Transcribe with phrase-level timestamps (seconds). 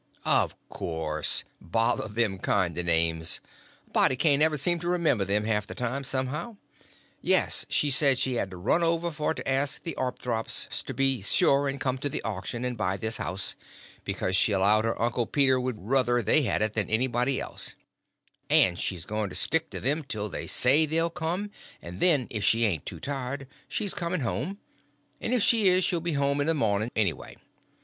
[0.25, 3.39] "Of course; bother them kind of names,
[3.85, 6.57] a body can't ever seem to remember them, half the time, somehow.
[7.21, 11.21] Yes, she said, say she has run over for to ask the Apthorps to be
[11.21, 13.53] sure and come to the auction and buy this house,
[14.03, 17.75] because she allowed her uncle Peter would ruther they had it than anybody else;
[18.49, 22.43] and she's going to stick to them till they say they'll come, and then, if
[22.43, 24.57] she ain't too tired, she's coming home;
[25.21, 27.37] and if she is, she'll be home in the morning anyway.